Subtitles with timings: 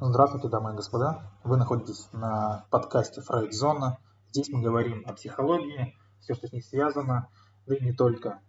[0.00, 1.28] Здравствуйте, дамы и господа.
[1.42, 3.98] Вы находитесь на подкасте Фрейд-зона.
[4.28, 7.28] Здесь мы говорим о психологии, все, что с ней связано,
[7.66, 8.40] да и не только.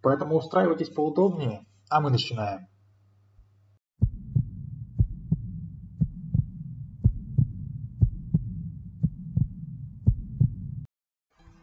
[0.00, 2.68] Поэтому устраивайтесь поудобнее, а мы начинаем.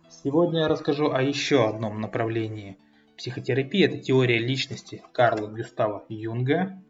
[0.10, 2.78] Сегодня я расскажу о еще одном направлении
[3.18, 3.86] психотерапии.
[3.86, 6.84] Это теория личности Карла Гюстава Юнга.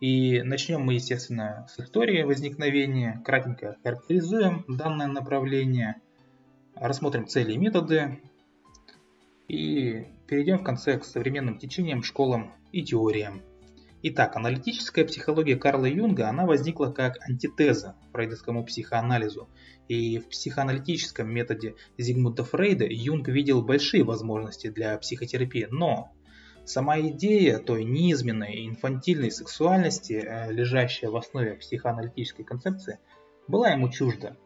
[0.00, 3.22] И начнем мы, естественно, с истории возникновения.
[3.24, 5.96] Кратенько характеризуем данное направление,
[6.74, 8.20] рассмотрим цели и методы.
[9.48, 13.42] И перейдем в конце к современным течениям, школам и теориям.
[14.02, 19.48] Итак, аналитическая психология Карла Юнга, она возникла как антитеза фрейдовскому психоанализу.
[19.88, 26.12] И в психоаналитическом методе Зигмунда Фрейда Юнг видел большие возможности для психотерапии, но
[26.66, 32.98] сама идея той низменной и инфантильной сексуальности, э, лежащая в основе психоаналитической концепции,
[33.48, 34.36] была ему чужда.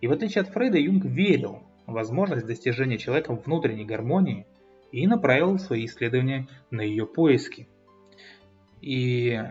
[0.00, 4.46] И в отличие от Фрейда, Юнг верил в возможность достижения человеком внутренней гармонии
[4.92, 7.68] и направил свои исследования на ее поиски–
[8.80, 9.42] и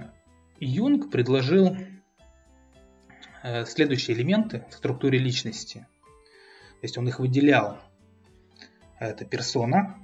[0.59, 1.75] Юнг предложил
[3.43, 5.79] э, следующие элементы в структуре личности.
[5.79, 7.79] То есть он их выделял.
[8.99, 9.97] Это персона,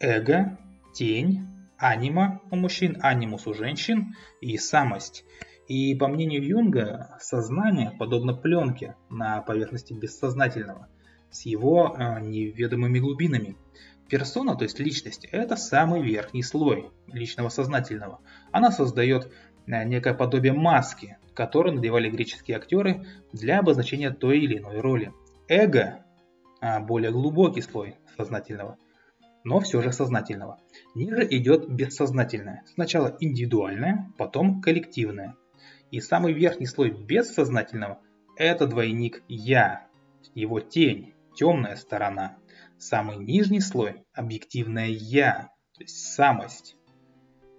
[0.00, 0.58] эго,
[0.94, 5.24] тень, анима у мужчин, анимус у женщин и самость.
[5.68, 10.88] И по мнению Юнга, сознание подобно пленке на поверхности бессознательного
[11.30, 13.56] с его э, неведомыми глубинами.
[14.08, 18.20] Персона, то есть личность, это самый верхний слой личного сознательного.
[18.52, 19.32] Она создает
[19.66, 25.12] э, некое подобие маски, которую надевали греческие актеры для обозначения той или иной роли.
[25.48, 26.04] Эго
[26.60, 28.78] а,– более глубокий слой сознательного,
[29.44, 30.58] но все же сознательного.
[30.94, 32.64] Ниже идет бессознательное.
[32.74, 35.36] Сначала индивидуальное, потом коллективное.
[35.90, 38.00] И самый верхний слой бессознательного–
[38.36, 39.86] это двойник «я»,
[40.34, 42.36] его тень, темная сторона–
[42.78, 46.76] Самый нижний слой– объективное «я», то есть самость.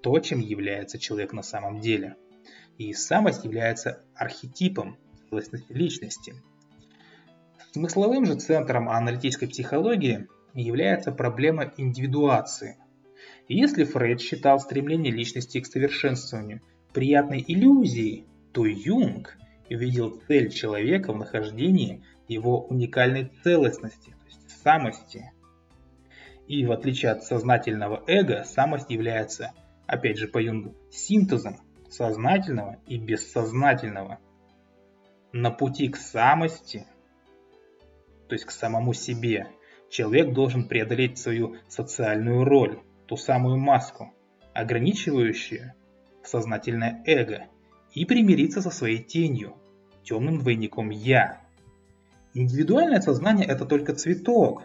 [0.04, 2.16] То, чем является человек на самом деле.
[2.78, 4.98] И самость является архетипом
[5.70, 6.36] личности.
[7.72, 10.28] Смысловым же центром аналитической психологии
[10.62, 12.78] является проблема индивидуации.
[13.48, 16.62] Если Фрейд считал стремление личности к совершенствованию
[16.94, 19.38] приятной иллюзией, то Юнг
[19.70, 24.16] видел цель человека в нахождении его уникальной целостности,
[24.64, 25.32] самости.
[26.48, 29.52] И в отличие от сознательного эго, самость является,
[29.88, 31.58] опять же по Юнгу, синтезом
[31.90, 34.20] сознательного и бессознательного.
[35.32, 36.86] На пути к самости,
[38.28, 39.48] то есть к самому себе,
[39.90, 44.14] человек должен преодолеть свою социальную роль, ту самую маску,
[44.54, 45.74] ограничивающую
[46.24, 47.48] сознательное эго,
[47.94, 49.56] и примириться со своей тенью,
[50.04, 51.46] темным двойником «я»,
[52.38, 54.64] Индивидуальное сознание– это только цветок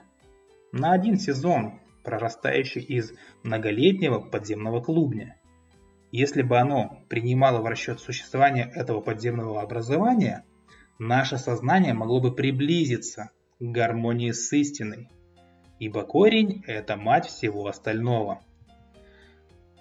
[0.73, 3.13] на один сезон, прорастающий из
[3.45, 5.37] многолетнего подземного клубня.
[6.11, 10.45] Если бы оно принимало в расчет существование этого подземного образования,
[10.99, 15.09] наше сознание могло бы приблизиться гармонии с истиной,
[15.79, 18.43] ибо корень– это мать всего остального.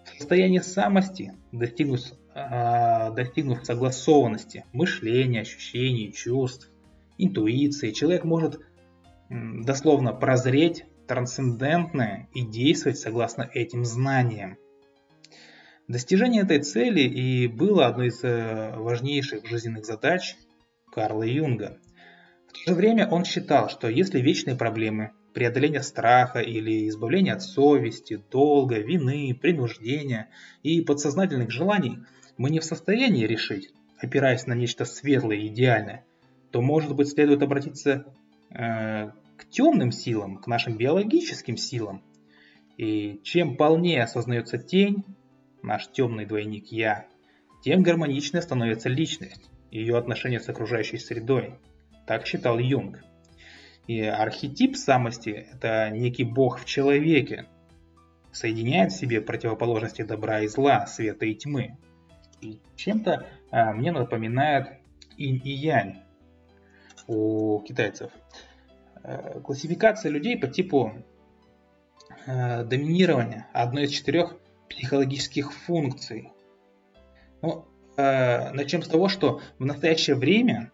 [0.06, 2.02] В состоянии самости, достигнув,
[2.36, 6.70] э, достигнув согласованности мышления, ощущений, чувств,
[7.18, 7.92] интуиции.
[7.92, 8.60] Человек может
[9.30, 14.58] дословно прозреть трансцендентное и действовать согласно этим знаниям.
[15.88, 20.36] Достижение этой цели и было одной из э, важнейших жизненных задач
[20.92, 21.80] Карла Юнга.
[22.50, 27.44] В то же время он считал, что если вечные проблемы преодоления страха или избавления от
[27.44, 30.30] совести, долга, вины, принуждения
[30.64, 32.00] и подсознательных желаний
[32.38, 36.06] мы не в состоянии решить, опираясь на нечто светлое и идеальное,
[36.52, 38.06] то, может быть, следует обратиться
[38.50, 42.02] э, к темным силам, к нашим биологическим силам.
[42.78, 45.04] И чем полнее осознается тень,
[45.62, 47.06] наш темный двойник «я»,
[47.62, 51.56] тем гармоничнее становится личность, ее отношение с окружающей средой.
[52.10, 53.04] Так считал Юнг.
[53.86, 57.46] И архетип самости– это некий бог в человеке,
[58.32, 61.78] соединяет в себе противоположности добра и зла, света и тьмы.
[62.42, 64.80] И чем-то а, мне напоминает
[65.18, 66.00] инь и янь,
[67.06, 68.12] у китайцев.
[69.04, 70.94] Э, классификация людей по типу
[72.26, 74.36] э, доминирования одной из четырех
[74.68, 76.32] психологических функций.
[77.44, 77.68] Ну,
[77.98, 80.72] э, начнем с того, что в настоящее время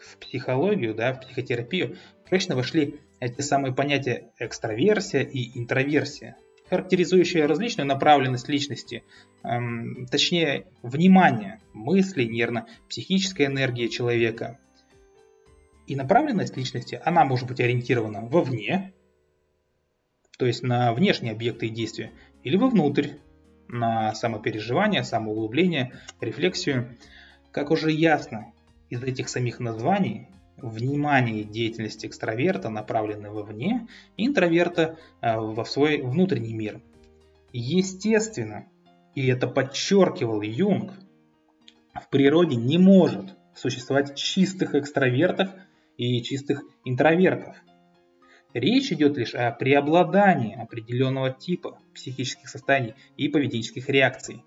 [0.00, 1.96] в психологию, да, в психотерапию
[2.28, 6.36] прочно вошли эти самые понятия экстраверсия и интроверсия,
[6.68, 9.02] характеризующие различную направленность личности,
[9.42, 11.60] эм, точнее, внимание.
[11.72, 14.58] Мы мысли, нервно-психическая энергия человека.
[15.86, 18.92] И направленность личности, она может быть ориентирована вовне,
[20.38, 22.12] то есть на внешние объекты и действия,
[22.44, 23.08] или вовнутрь,
[23.68, 26.96] на самопереживание, самоуглубление, рефлексию.
[27.52, 28.52] Как уже ясно
[28.90, 33.86] из этих самих названий, внимание и деятельность экстраверта направлены вовне,
[34.16, 36.80] интроверта э, во свой внутренний мир.
[37.52, 38.66] Естественно,
[39.14, 40.92] и это подчеркивал Юнг,
[41.94, 45.50] в природе не может существовать чистых экстравертов
[45.96, 47.56] и чистых интровертов.
[48.54, 54.42] Речь идет лишь о преобладании определенного типа психических состояний и поведенческих реакций.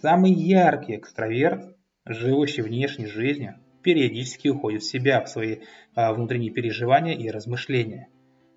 [0.00, 5.58] Самый яркий экстраверт, живущий внешней жизнью, периодически уходит в себя, в свои
[5.94, 8.08] а, внутренние переживания и размышления.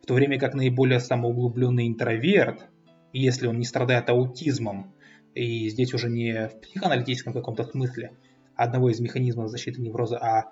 [0.01, 2.67] В то время как наиболее самоуглубленный интроверт,
[3.13, 4.91] если он не страдает аутизмом,
[5.35, 8.13] и здесь уже не в психоаналитическом каком-то смысле
[8.55, 10.45] одного из механизмов защиты невроза, а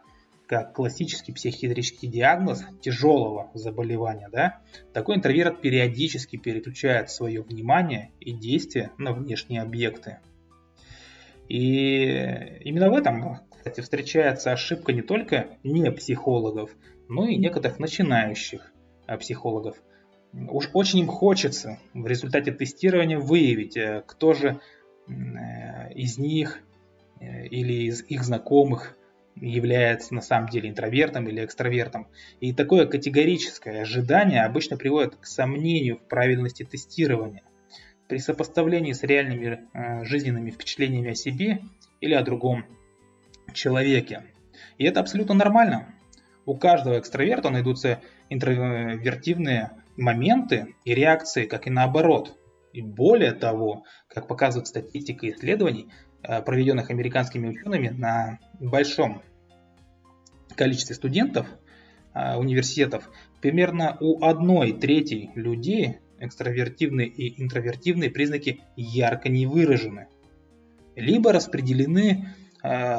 [0.46, 4.62] как классический психиатрический диагноз тяжелого заболевания, да,
[4.94, 10.20] такой интроверт периодически переключает свое внимание и действие на внешние объекты.
[11.50, 16.72] И именно в этом, кстати, встречается ошибка не только не психологов,
[17.10, 18.72] но и некоторых начинающих
[19.08, 19.76] а, психологов.
[20.32, 24.62] Уж очень им хочется в результате тестирования выявить, э, кто же
[25.10, 26.60] э, из них
[27.20, 28.96] э, или из их знакомых
[29.36, 32.08] является на самом деле интровертом или экстравертом.
[32.40, 37.44] И такое категорическое ожидание обычно приводит к сомнению в правильности тестирования
[38.08, 41.60] при сопоставлении с реальными э, жизненными впечатлениями о себе
[42.00, 42.64] или о другом
[43.54, 44.24] человеке.
[44.78, 45.94] И это абсолютно нормально.
[46.46, 52.38] У каждого экстраверта найдутся интровертивные моменты и реакции, как и наоборот.
[52.74, 55.90] И более того, как показывает статистика исследований,
[56.24, 59.22] Э, проведенных американскими учеными на большом
[60.56, 61.48] количестве студентов
[62.14, 63.10] э, университетов,
[63.40, 70.08] примерно у одной трети людей экстравертивные и интровертивные признаки ярко не выражены,
[70.96, 72.34] либо распределены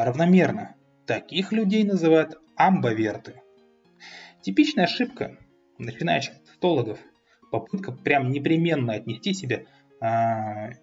[0.05, 0.75] равномерно.
[1.07, 3.43] Таких людей называют амбоверты.
[4.43, 5.37] Типичная ошибка
[5.79, 6.99] начинающих тестологов–
[7.51, 9.63] попытка прям непременно отнести себя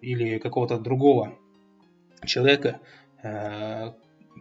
[0.02, 1.38] или какого-то другого
[2.26, 2.82] человека
[3.24, 3.92] э,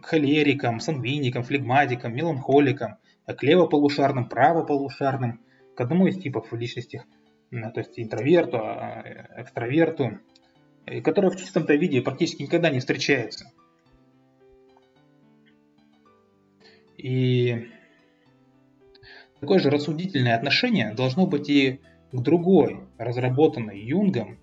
[0.01, 5.39] холериком, сангвиником, флегматиком, меланхоликом, к левополушарным, правополушарным,
[5.75, 7.03] к одному из типов личности,
[7.51, 9.03] то есть интроверту, а,
[9.37, 10.19] экстраверту,
[11.03, 13.51] которые в чистом-то виде практически никогда не встречаются.
[16.97, 17.67] И
[19.39, 21.79] такое же рассудительное отношение должно быть и
[22.11, 24.39] к другой, разработанной Юнгом,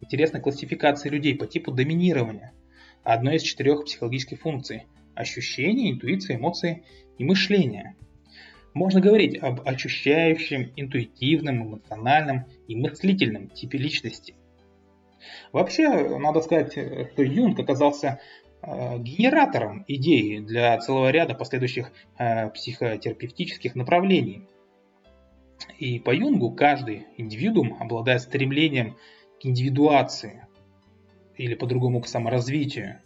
[0.00, 2.52] интересной классификации людей по типу доминирования–
[3.02, 6.84] одной из четырех психологических функций– ощущения, интуиции, эмоции
[7.18, 7.96] и мышления.
[8.74, 14.34] Можно говорить об ощущающем, интуитивном, эмоциональном и мыслительном типе личности.
[15.52, 18.20] Вообще, надо сказать, что Юнг оказался
[18.62, 24.46] генератором идеи для целого ряда последующих э, психотерапевтических направлений.
[25.78, 28.96] И по Юнгу каждый индивидуум обладает стремлением
[29.40, 30.46] к индивидуации,
[31.36, 33.00] или по-другому к саморазвитию.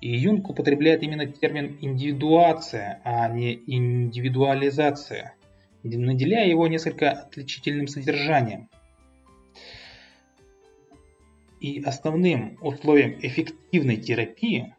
[0.00, 5.34] И Юнг употребляет именно термин индивидуация, а не индивидуализация,
[5.82, 8.68] наделяя его несколько отличительным содержанием.
[11.60, 14.74] И основным условием эффективной терапии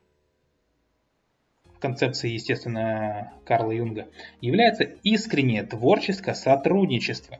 [1.66, 4.08] в концепции, естественно, Карла Юнга
[4.42, 7.40] является искреннее творческое сотрудничество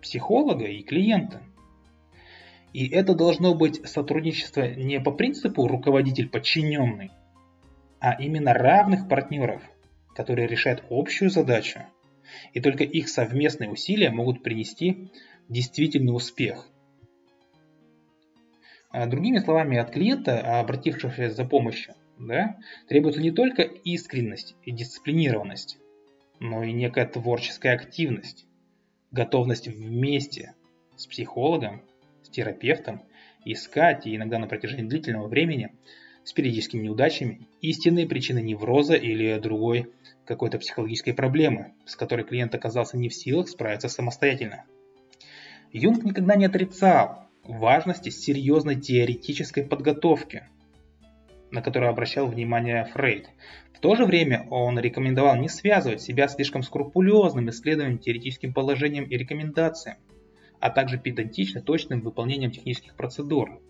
[0.00, 1.42] психолога и клиента–
[2.76, 7.10] и это должно быть сотрудничество не по принципу руководитель-подчиненный,
[8.00, 9.62] а именно равных партнеров,
[10.14, 11.80] которые решают общую задачу.
[12.52, 15.08] И только их совместные усилия могут принести
[15.48, 16.68] действительный успех.
[18.90, 22.56] А другими словами, от клиента, обратившегося за помощью, да,
[22.88, 25.78] требуется не только искренность и дисциплинированность,
[26.40, 28.46] но и некая творческая активность,
[29.10, 30.54] готовность вместе
[30.96, 31.82] с психологом
[32.22, 33.02] с терапевтом,
[33.44, 35.72] искать, и иногда на протяжении длительного времени,
[36.24, 39.92] с периодическими неудачами, истинные причины невроза или другой
[40.24, 44.64] какой-то психологической проблемы, с которой клиент оказался не в силах справиться самостоятельно.
[45.72, 50.44] Юнг никогда не отрицал важности серьезной теоретической подготовки,
[51.50, 53.28] на которую обращал внимание Фрейд.
[53.72, 59.16] В то же время он рекомендовал не связывать себя слишком скрупулезным исследованием, теоретическим положением и
[59.16, 59.98] рекомендациям,
[60.60, 63.60] а также педантично точным выполнением технических процедур.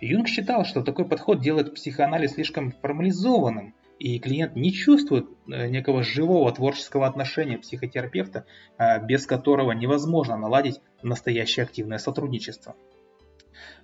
[0.00, 6.02] Юнг считал, что такой подход делает психоанализ слишком формализованным, и клиент не чувствует э, некого
[6.02, 8.46] живого творческого отношения психотерапевта,
[8.78, 12.74] э, без которого невозможно наладить настоящее активное сотрудничество.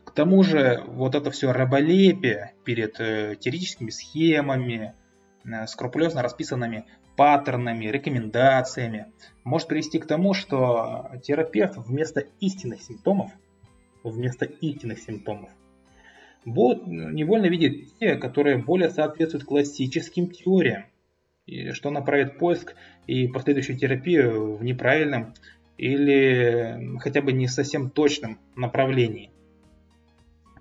[0.05, 4.95] К тому же вот это все раболепие перед э, теоретическими схемами,
[5.67, 9.13] скрупулезно расписанными паттернами, рекомендациями
[9.45, 13.31] может привести к тому, что терапевт вместо истинных симптомов,
[14.03, 15.51] вместо истинных симптомов
[16.47, 20.85] Бот невольно видит те, которые более соответствуют классическим теориям,
[21.73, 22.77] что направит поиск
[23.09, 25.35] и последующую терапию в неправильном
[25.77, 29.33] или хотя бы не совсем точном направлении.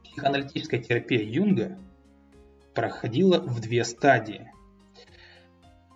[0.03, 1.77] Психоаналитическая терапия Юнга
[2.73, 4.51] проходила в две стадии.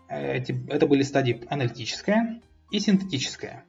[0.07, 3.65] Это были стадии аналитическая и синтетическая.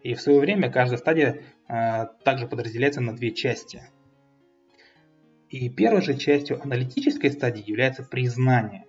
[0.00, 3.82] И в свое время каждая стадия а, также подразделяется на две части–
[5.52, 8.86] и первой же частью аналитической стадии является признание.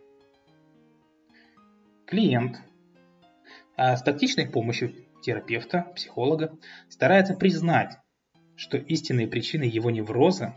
[2.07, 2.61] Клиент
[3.75, 6.57] а с тактичной помощью терапевта, психолога
[6.89, 7.97] старается признать,
[8.55, 10.55] что истинные причины его невроза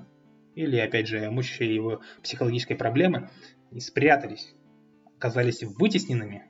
[0.54, 3.30] или, опять же, мучащие его психологической проблемы
[3.78, 4.54] спрятались,
[5.16, 6.44] оказались вытесненными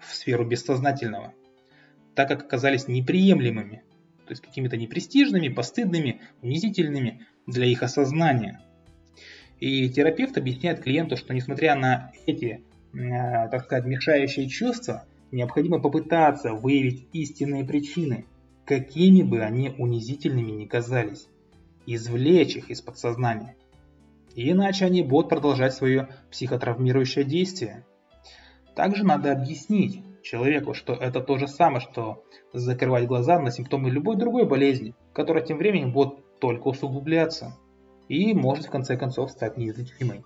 [0.00, 1.34] в сферу бессознательного,
[2.16, 3.84] так как оказались неприемлемыми,
[4.24, 8.60] то есть какими-то непрестижными, постыдными, унизительными для их осознания–
[9.60, 12.62] и терапевт объясняет клиенту, что несмотря на эти,
[12.94, 18.24] э, так сказать, мешающие чувства, необходимо попытаться выявить истинные причины,
[18.64, 21.28] какими бы они унизительными ни казались,
[21.86, 23.56] извлечь их из подсознания.
[24.34, 27.84] Иначе они будут продолжать свое психотравмирующее действие.
[28.76, 34.16] Также надо объяснить человеку, что это то же самое, что закрывать глаза на симптомы любой
[34.16, 37.56] другой болезни, которая тем временем будет только усугубляться
[38.08, 40.24] и может в конце концов стать неизлечимой.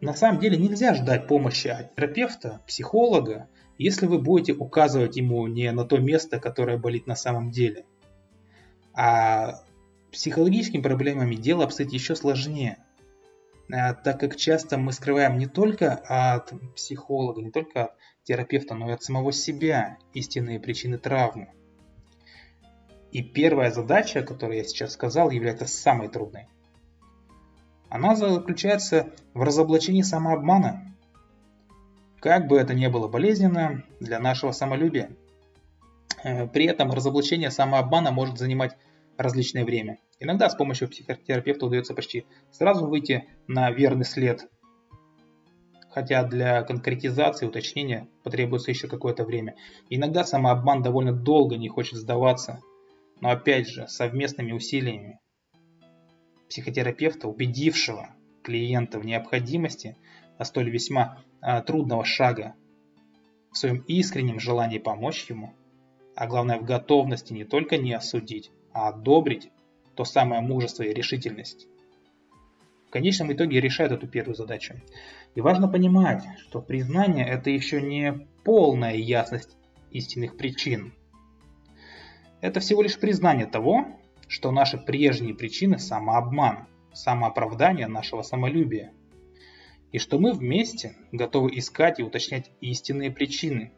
[0.00, 5.70] На самом деле нельзя ждать помощи от терапевта, психолога, если вы будете указывать ему не
[5.72, 7.84] на то место, которое болит на самом деле.
[8.94, 9.62] А
[10.12, 12.78] психологическими проблемами дело обстоит еще сложнее,
[13.72, 18.90] а, так как часто мы скрываем не только от психолога, не только от терапевта, но
[18.90, 21.52] и от самого себя истинные причины травмы.
[23.16, 26.48] И первая задача, которую я сейчас сказал, является самой трудной.
[27.88, 30.94] Она заключается в разоблачении самообмана.
[32.20, 35.16] Как бы это ни было болезненно для нашего самолюбия.
[36.24, 38.76] Э, при этом разоблачение самообмана может занимать
[39.16, 39.98] различное время.
[40.20, 44.46] Иногда с помощью психотерапевта удается почти сразу выйти на верный след,
[45.88, 49.54] хотя для конкретизации, уточнения потребуется еще какое-то время.
[49.88, 52.60] Иногда самообман довольно долго не хочет сдаваться,
[53.20, 55.18] но опять же совместными усилиями
[56.48, 58.10] психотерапевта, убедившего
[58.42, 59.96] клиента в необходимости
[60.38, 62.54] на столь весьма а, трудного шага,
[63.50, 65.54] в своем искреннем желании помочь ему,
[66.14, 69.50] а главное в готовности не только не осудить, а одобрить
[69.94, 71.66] то самое мужество и решительность.
[72.86, 74.74] В конечном итоге решает эту первую задачу.
[75.34, 79.56] И важно понимать, что признание это еще не полная ясность
[79.90, 80.92] истинных причин–
[82.46, 83.88] это всего лишь признание того,
[84.28, 88.92] что наши прежние причины– самообман, самооправдание нашего самолюбия.
[89.90, 93.72] И что мы вместе готовы искать и уточнять истинные причины.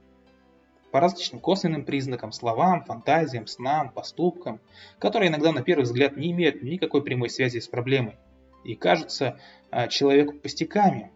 [0.90, 4.60] По различным косвенным признакам, словам, фантазиям, снам, поступкам,
[4.98, 8.16] которые иногда на первый взгляд не имеют никакой прямой связи с проблемой
[8.64, 11.10] и кажутся а, человеку пустяками,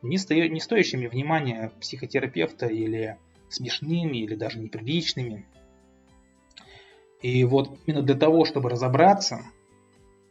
[0.00, 3.18] не, стоящими внимания психотерапевта или
[3.50, 5.44] смешными, или даже неприличными–
[7.20, 9.40] и вот именно для того, чтобы разобраться,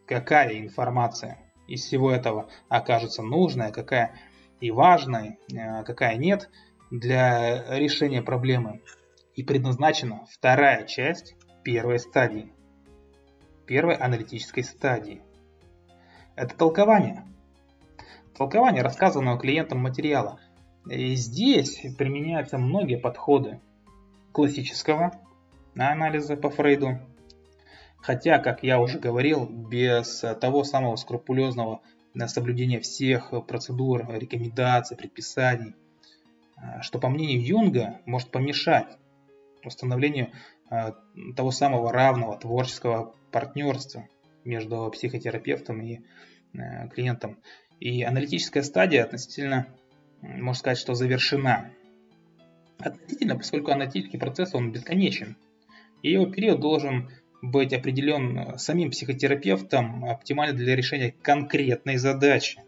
[0.06, 4.14] какая информация из всего этого окажется нужной, какая
[4.62, 6.50] и важной, э, какая нет,
[6.90, 8.82] для решения проблемы
[9.36, 12.54] и предназначена вторая часть первой стадии,
[13.66, 15.22] первой аналитической стадии.
[16.36, 17.26] Это толкование.
[18.38, 20.40] Толкование рассказанного клиентам материала.
[20.90, 23.60] И здесь применяются многие подходы
[24.32, 25.20] классического
[25.80, 27.00] анализа по Фрейду.
[28.02, 31.82] Хотя, как я уже говорил, без того самого скрупулезного
[32.28, 35.76] соблюдения всех процедур, рекомендаций, предписаний,
[36.56, 38.98] а, что, по мнению Юнга, может помешать
[39.64, 40.32] установлению
[40.70, 40.96] а,
[41.36, 44.08] того самого равного творческого партнерства
[44.44, 46.00] между психотерапевтом и
[46.94, 47.38] клиентом.
[47.80, 49.68] И аналитическая стадия относительно,
[50.22, 51.70] можно сказать, что завершена.
[52.80, 55.36] Относительно, поскольку аналитический процесс, он бесконечен.
[56.02, 57.10] И его период должен
[57.42, 62.62] быть определен самим психотерапевтом оптимально для решения конкретной задачи.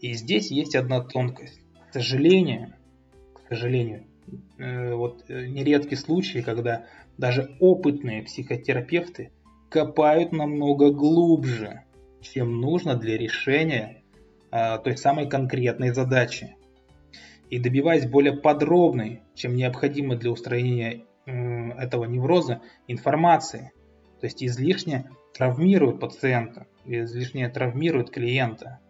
[0.00, 1.60] И здесь есть одна тонкость.
[1.90, 2.74] К сожалению,
[3.44, 4.04] к сожалению,
[4.58, 6.86] э, вот э, нередки случаи, когда
[7.18, 9.30] даже опытные психотерапевты
[9.68, 11.82] копают намного глубже,
[12.20, 14.02] чем нужно для решения
[14.50, 16.56] э, той самой конкретной задачи.
[17.50, 23.72] И добиваясь более подробной, чем необходимо для устранения этого невроза, информации.
[24.20, 28.80] То есть излишне травмирует пациента, излишне травмирует клиента.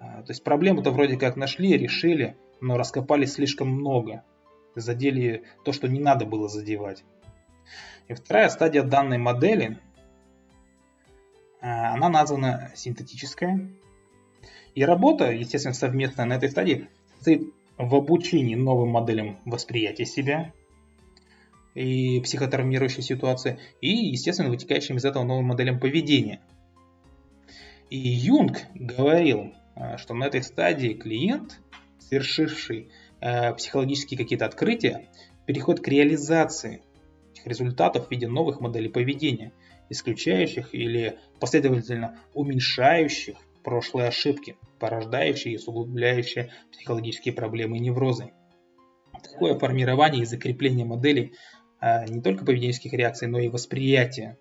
[0.00, 4.24] А, то есть проблему-то вроде как нашли, решили, но раскопали слишком много.
[4.74, 7.04] Задели то, что не надо было задевать.
[8.08, 9.78] И вторая стадия данной модели,
[11.60, 13.70] а, она названа синтетическая.
[14.74, 20.52] И работа, естественно, совместная на этой стадии, состоит в обучении новым моделям восприятия себя
[21.74, 26.40] и психотравмирующей ситуации, и, естественно, вытекающим из этого новым моделям поведения.
[27.90, 31.60] И Юнг говорил, Э, что на этой стадии клиент,
[31.98, 32.90] совершивший
[33.20, 35.08] э, психологические какие-то открытия,
[35.46, 36.82] переходит к реализации
[37.32, 39.52] этих результатов в виде новых моделей поведения,
[39.90, 48.32] исключающих или последовательно уменьшающих прошлые ошибки, порождающие и усугубляющие психологические проблемы и неврозы.
[49.22, 51.32] Такое формирование и закрепление моделей
[52.08, 54.38] не только поведенческих реакций, но и восприятия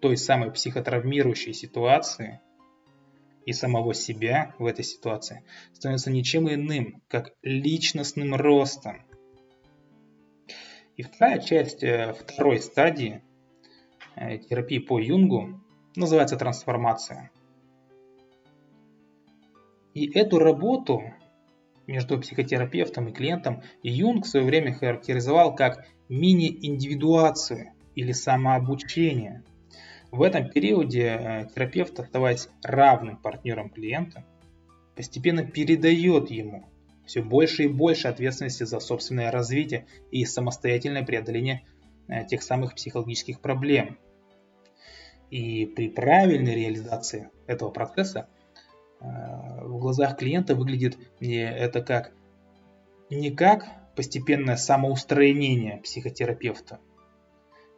[0.00, 2.40] той самой психотравмирующей ситуации–
[3.46, 9.02] и самого себя в этой ситуации становится ничем иным, как личностным ростом.
[10.96, 13.22] И вторая часть э, второй стадии
[14.14, 15.60] э, терапии по Юнгу
[15.96, 17.30] называется трансформация.
[19.92, 21.02] И эту работу
[21.86, 29.42] между психотерапевтом и клиентом Юнг в свое время характеризовал как мини-индивидуацию или самообучение–
[30.14, 34.24] в этом периоде э, терапевт, оставаясь равным партнером клиента,
[34.94, 36.68] постепенно передает ему
[37.04, 41.64] все больше и больше ответственности за собственное развитие и самостоятельное преодоление
[42.06, 43.98] э, тех самых психологических проблем.
[45.32, 48.28] И при правильной реализации этого процесса
[49.04, 52.12] в глазах клиента выглядит это как
[53.10, 56.80] не как постепенное самоустранение психотерапевта,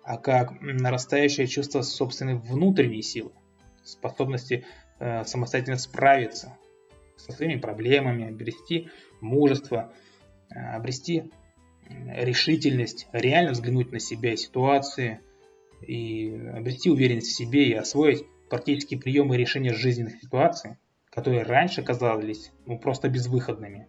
[0.04, 3.32] а как нарастающее чувство собственной внутренней силы,
[3.84, 4.64] способности
[4.98, 6.56] э, самостоятельно справиться
[7.16, 8.88] со своими проблемами, обрести
[9.20, 9.92] мужество,
[10.50, 11.30] э, обрести
[11.88, 15.20] решительность, реально взглянуть на себя и ситуации,
[15.82, 20.78] и обрести уверенность в себе и освоить практические приемы решения жизненных ситуаций,
[21.16, 23.88] которые раньше казались ну, просто безвыходными.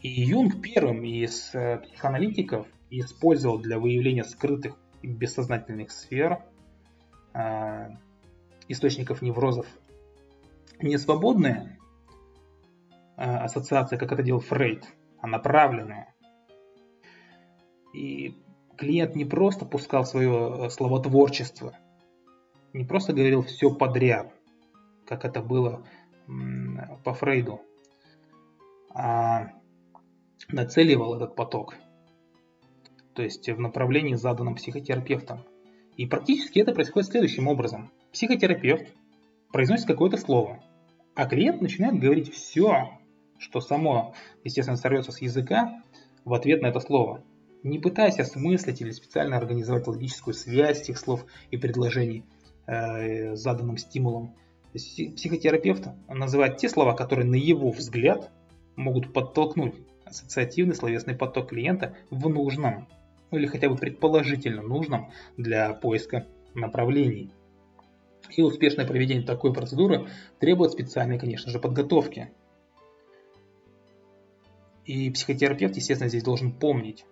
[0.00, 6.42] И Юнг первым из э, психоаналитиков и использовал для выявления скрытых и бессознательных сфер
[7.34, 7.90] э,
[8.68, 9.66] источников неврозов
[10.80, 11.78] не свободные
[13.18, 14.86] э, ассоциации, как это делал Фрейд,
[15.20, 16.14] а направленные.
[17.92, 18.34] И
[18.78, 21.76] клиент не просто пускал свое словотворчество,
[22.72, 24.32] не просто говорил все подряд,
[25.06, 25.86] как это было
[27.04, 27.60] по Фрейду,
[28.94, 29.52] а
[30.48, 31.74] нацеливал этот поток–
[33.16, 35.42] то есть в направлении, заданном психотерапевтом.
[35.96, 37.90] И практически это происходит следующим образом.
[38.12, 38.86] Психотерапевт
[39.50, 40.62] произносит какое-то слово,
[41.14, 42.90] а клиент начинает говорить все,
[43.38, 44.14] что само,
[44.44, 45.82] естественно, сорвется с языка
[46.26, 47.24] в ответ на это слово.
[47.62, 52.26] Не пытаясь осмыслить или специально организовать логическую связь этих слов и предложений
[52.66, 54.36] э, заданным стимулом.
[54.76, 58.30] Психотерапевт называет те слова, которые на его взгляд
[58.76, 62.86] могут подтолкнуть ассоциативный словесный поток клиента в нужном
[63.30, 67.30] ну или хотя бы предположительно нужном для поиска направлений.
[68.30, 70.08] И успешное проведение такой процедуры
[70.40, 72.32] требует специальной, конечно же, подготовки.
[74.84, 77.04] И психотерапевт, естественно, здесь должен помнить,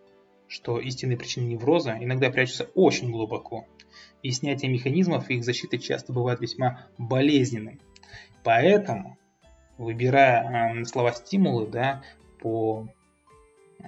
[0.49, 3.67] что истинные причины невроза иногда прячутся очень глубоко,
[4.25, 7.79] и снятие механизмов их защиты часто бывает весьма болезненным.
[8.43, 9.19] Поэтому,
[9.77, 12.03] выбирая э, слова-стимулы да,
[12.41, 12.89] по,
[13.81, 13.85] э,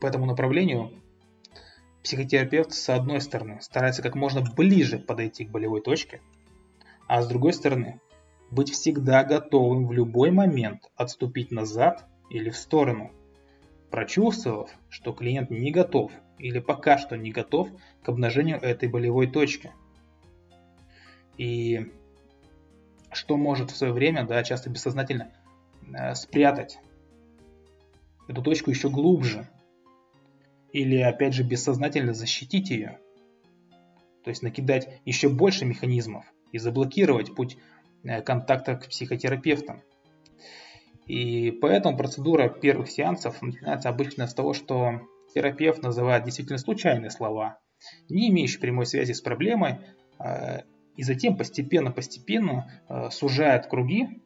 [0.00, 0.90] по этому направлению,
[2.02, 6.20] Психотерапевт, с одной стороны, старается как можно ближе подойти к болевой точке,
[7.06, 8.00] а с другой стороны,
[8.50, 13.12] быть всегда готовым в любой момент отступить назад или в сторону,
[13.92, 17.68] прочувствовав, что клиент не готов или пока что не готов
[18.02, 19.70] к обнажению этой болевой точки.
[21.36, 21.92] И
[23.12, 25.32] что может в свое время, да, часто бессознательно,
[25.92, 26.78] э, спрятать
[28.28, 29.48] эту точку еще глубже,
[30.72, 32.98] или опять же бессознательно защитить ее,
[34.22, 37.58] то есть накидать еще больше механизмов и заблокировать путь
[38.04, 39.82] э, контакта к психотерапевтам.
[41.06, 45.00] И поэтому процедура первых сеансов начинается обычно с того, что
[45.34, 47.58] терапевт называет действительно случайные слова,
[48.08, 49.78] не имеющие прямой связи с проблемой,
[50.18, 50.62] э,
[50.96, 54.20] и затем постепенно-постепенно э, сужает круги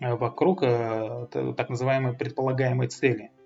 [0.00, 3.32] вокруг так называемой предполагаемой цели–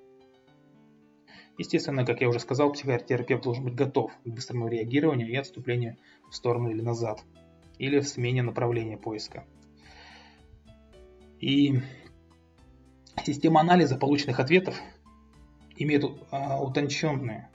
[1.57, 5.97] Естественно, как я уже сказал, психотерапевт должен быть готов к быстрому реагированию и отступлению
[6.29, 7.23] в сторону или назад,
[7.79, 9.45] или в смене направления поиска.
[11.39, 11.81] И
[13.25, 14.81] система анализа полученных ответов
[15.77, 17.49] имеет а, утонченные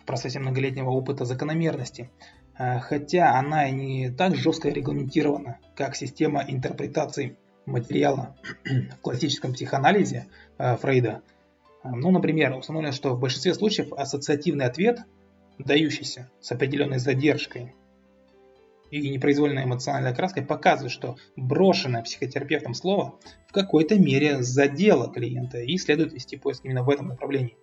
[0.00, 2.10] в процессе многолетнего опыта закономерности,
[2.56, 10.26] а, хотя она и не так жестко регламентирована, как система интерпретации материала в классическом психоанализе
[10.56, 11.22] а, Фрейда–
[11.84, 15.00] ну, например, установлено, что в большинстве случаев ассоциативный ответ,
[15.58, 17.74] дающийся с определенной задержкой
[18.90, 25.76] и непроизвольной эмоциональной окраской, показывает, что брошенное психотерапевтом слово в какой-то мере задело клиента и
[25.78, 27.56] следует вести поиск именно в этом направлении.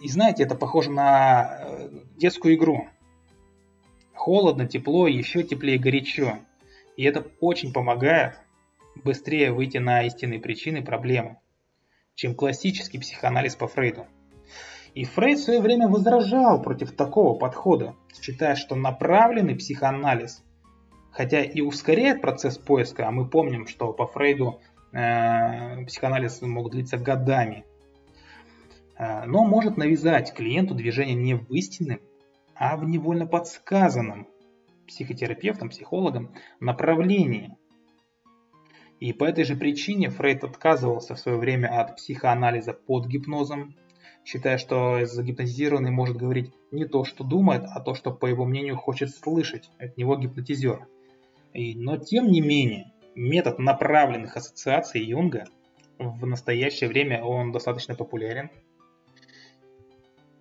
[0.00, 2.86] И знаете, это похоже на э, детскую игру.
[4.14, 6.38] Холодно, тепло, еще теплее, горячо.
[6.96, 8.38] И это очень помогает
[9.04, 11.38] быстрее выйти на истинные причины проблемы
[12.18, 14.08] чем классический психоанализ по Фрейду.
[14.98, 20.42] И Фрейд в свое время возражал против такого подхода, считая, что направленный психоанализ,
[21.12, 24.60] хотя и ускоряет процесс поиска, а мы помним, что по Фрейду
[24.92, 27.64] э, психоанализ мог длиться годами,
[28.98, 32.00] э, но может навязать клиенту движение не в истинном,
[32.56, 34.26] а в невольно подсказанном
[34.88, 37.56] психотерапевтом, психологом направлении–
[39.00, 43.76] и по этой же причине Фрейд отказывался в свое время от психоанализа под гипнозом,
[44.28, 48.76] считая, что загипнотизированный может говорить не то, что думает, а то, что, по его мнению,
[48.76, 50.86] хочет слышать от него гипнотизер.
[51.54, 55.46] И, но тем не менее, метод направленных ассоциаций Юнга
[55.98, 58.50] в настоящее время он достаточно популярен.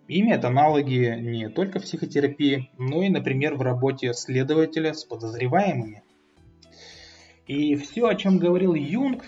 [0.10, 6.04] Имеет аналоги не только в психотерапии, но и, например, в работе следователя с подозреваемыми.
[7.46, 9.24] И все, о чем говорил Юнг,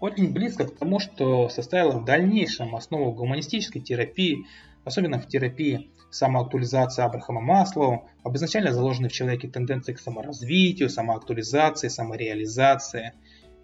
[0.00, 4.46] очень близко к тому, что составило в дальнейшем основу гуманистической терапии,
[4.84, 11.88] особенно в терапии самоактуализации Абрахама Маслоу, об изначально заложенной в человеке тенденции к саморазвитию, самоактуализации,
[11.88, 13.12] самореализации.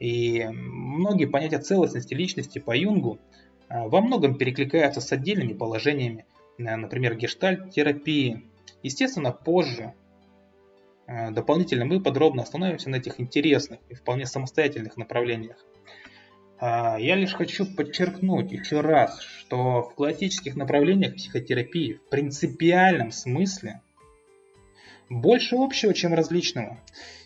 [0.01, 3.21] И многие понятия целостности личности по Юнгу
[3.68, 6.27] а, во многом перекликаются с отдельными положениями,
[6.59, 8.45] например, гештальт-терапии.
[8.83, 9.95] Естественно, позже
[11.07, 15.57] Э, дополнительно мы подробно остановимся на этих интересных и вполне самостоятельных направлениях.
[16.64, 23.81] А, я лишь хочу подчеркнуть еще раз, что в классических направлениях психотерапии в принципиальном смысле
[25.11, 26.79] больше общего, чем различного.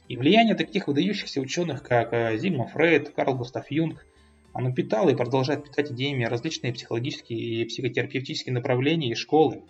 [0.09, 4.07] И влияние таких выдающихся ученых, как э, Зигмунд Фрейд, Карл Густав Юнг,
[4.55, 9.65] оно питало и продолжает питать идеями различные психологические и психотерапевтические направления и школы.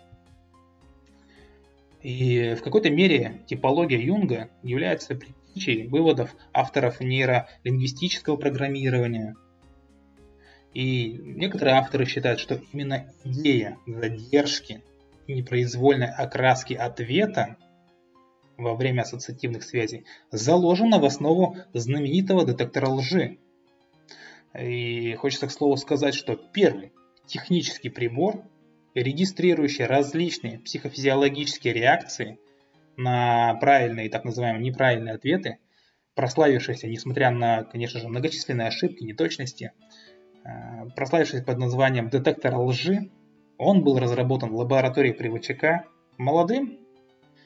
[2.01, 9.35] И в какой-то мере типология Юнга является предтечей выводов авторов нейролингвистического программирования.
[10.77, 14.83] И некоторые авторы считают, что именно идея задержки
[15.25, 17.57] и непроизвольной окраски ответа
[18.57, 23.39] во время ассоциативных связей заложена в основу знаменитого детектора лжи.
[24.55, 26.91] И хочется к слову сказать, что первый
[27.25, 28.43] технический прибор
[28.93, 32.37] регистрирующий различные психофизиологические реакции
[32.97, 35.57] на правильные и так называемые неправильные ответы,
[36.13, 39.71] прославившийся, несмотря на, конечно же, многочисленные ошибки, неточности,
[40.47, 43.09] э, прославившийся под названием детектор лжи,
[43.57, 45.85] он был разработан в лаборатории при ВЧК
[46.17, 46.79] молодым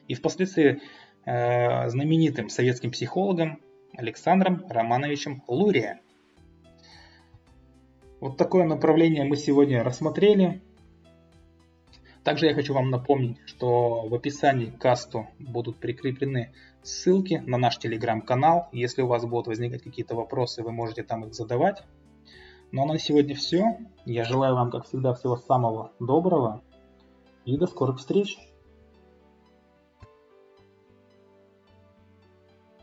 [0.08, 0.82] и впоследствии
[1.26, 3.60] э, знаменитым советским психологом
[3.96, 6.02] Александром Романовичем Лурия.
[8.20, 10.62] Вот такое направление мы сегодня рассмотрели.
[12.24, 17.80] Также я хочу вам напомнить, что в описании к касту будут прикреплены ссылки на наш
[17.80, 18.70] телеграм-канал.
[18.72, 21.84] Если у вас будут возникать какие-то вопросы, вы можете там их задавать.
[22.72, 23.78] Ну а на сегодня все.
[24.06, 26.62] Я желаю вам, как всегда, всего самого доброго
[27.46, 28.38] и до скорых встреч.